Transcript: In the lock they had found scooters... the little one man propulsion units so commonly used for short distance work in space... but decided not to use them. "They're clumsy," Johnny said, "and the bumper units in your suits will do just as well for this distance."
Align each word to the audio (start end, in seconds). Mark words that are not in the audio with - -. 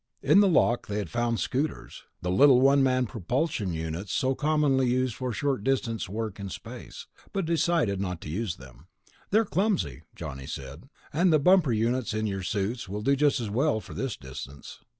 In 0.23 0.39
the 0.39 0.47
lock 0.47 0.87
they 0.87 0.97
had 0.97 1.11
found 1.11 1.39
scooters... 1.39 2.05
the 2.23 2.31
little 2.31 2.59
one 2.59 2.81
man 2.81 3.05
propulsion 3.05 3.71
units 3.71 4.11
so 4.11 4.33
commonly 4.33 4.87
used 4.87 5.13
for 5.13 5.31
short 5.31 5.63
distance 5.63 6.09
work 6.09 6.39
in 6.39 6.49
space... 6.49 7.05
but 7.33 7.45
decided 7.45 8.01
not 8.01 8.19
to 8.21 8.29
use 8.29 8.55
them. 8.55 8.87
"They're 9.29 9.45
clumsy," 9.45 10.01
Johnny 10.15 10.47
said, 10.47 10.89
"and 11.13 11.31
the 11.31 11.37
bumper 11.37 11.71
units 11.71 12.15
in 12.15 12.25
your 12.25 12.41
suits 12.41 12.89
will 12.89 13.03
do 13.03 13.15
just 13.15 13.39
as 13.39 13.51
well 13.51 13.79
for 13.79 13.93
this 13.93 14.17
distance." 14.17 14.79